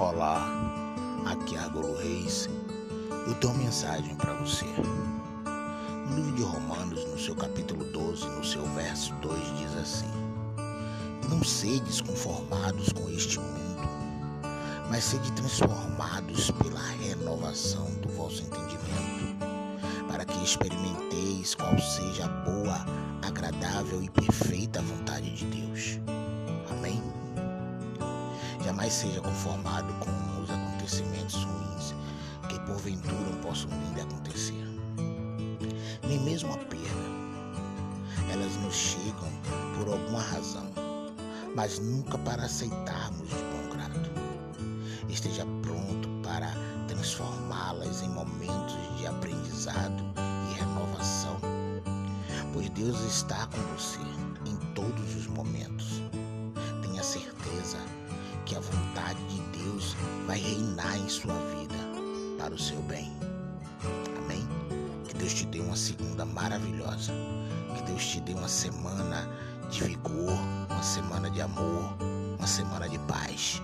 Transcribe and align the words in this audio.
Olá, 0.00 0.48
aqui 1.26 1.56
é 1.56 1.58
Argolo 1.58 1.96
Reis. 1.98 2.48
Eu 3.26 3.34
tenho 3.34 3.52
uma 3.52 3.64
mensagem 3.64 4.14
para 4.14 4.32
você. 4.34 4.64
No 4.64 6.14
livro 6.14 6.36
de 6.36 6.42
Romanos, 6.44 7.04
no 7.04 7.18
seu 7.18 7.34
capítulo 7.34 7.84
12, 7.84 8.24
no 8.24 8.44
seu 8.44 8.64
verso 8.74 9.12
2, 9.14 9.58
diz 9.58 9.76
assim: 9.76 10.06
Não 11.28 11.42
sedes 11.42 12.00
conformados 12.00 12.92
com 12.92 13.10
este 13.10 13.40
mundo, 13.40 13.88
mas 14.88 15.02
sede 15.02 15.32
transformados 15.32 16.48
pela 16.52 16.80
renovação 17.02 17.90
do 18.00 18.08
vosso 18.10 18.42
entendimento, 18.42 19.36
para 20.06 20.24
que 20.24 20.44
experimenteis 20.44 21.56
qual 21.56 21.76
seja 21.76 22.26
a 22.26 22.28
boa, 22.28 22.86
agradável 23.26 24.00
e 24.00 24.08
perfeita 24.08 24.80
vontade 24.80 25.28
de 25.34 25.44
Jamais 28.68 28.92
seja 28.92 29.22
conformado 29.22 29.90
com 29.94 30.42
os 30.42 30.50
acontecimentos 30.50 31.42
ruins 31.42 31.94
que 32.50 32.60
porventura 32.66 33.34
possam 33.40 33.70
vir 33.70 34.00
a 34.02 34.04
acontecer. 34.04 34.62
Nem 36.06 36.20
mesmo 36.20 36.52
a 36.52 36.58
perda. 36.58 37.08
Elas 38.30 38.54
nos 38.56 38.74
chegam 38.74 39.30
por 39.74 39.90
alguma 39.90 40.20
razão, 40.20 40.70
mas 41.56 41.78
nunca 41.78 42.18
para 42.18 42.42
aceitarmos 42.42 43.30
de 43.30 43.36
bom 43.36 43.70
grado. 43.74 44.10
Esteja 45.08 45.46
pronto 45.62 46.06
para 46.22 46.52
transformá-las 46.88 48.02
em 48.02 48.10
momentos 48.10 48.76
de 48.98 49.06
aprendizado 49.06 50.04
e 50.50 50.58
renovação, 50.58 51.38
pois 52.52 52.68
Deus 52.68 53.00
está 53.00 53.46
com 53.46 53.62
você 53.74 53.98
em 54.44 54.56
todos 54.74 55.16
os 55.16 55.26
momentos. 55.26 55.97
Que 58.48 58.56
a 58.56 58.60
vontade 58.60 59.22
de 59.26 59.58
Deus 59.58 59.94
vai 60.26 60.38
reinar 60.38 60.96
em 60.96 61.06
sua 61.06 61.34
vida 61.34 61.74
para 62.38 62.54
o 62.54 62.58
seu 62.58 62.80
bem. 62.80 63.12
Amém? 64.16 64.48
Que 65.06 65.12
Deus 65.12 65.34
te 65.34 65.44
dê 65.44 65.60
uma 65.60 65.76
segunda 65.76 66.24
maravilhosa. 66.24 67.12
Que 67.76 67.82
Deus 67.82 68.06
te 68.06 68.20
dê 68.22 68.32
uma 68.32 68.48
semana 68.48 69.28
de 69.70 69.84
vigor, 69.84 70.32
uma 70.70 70.82
semana 70.82 71.30
de 71.30 71.42
amor, 71.42 71.94
uma 72.38 72.46
semana 72.46 72.88
de 72.88 72.98
paz. 73.00 73.60